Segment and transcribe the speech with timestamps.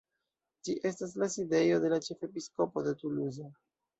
[0.67, 3.51] Ĝi estas la sidejo de la Ĉefepiskopo de Tuluzo.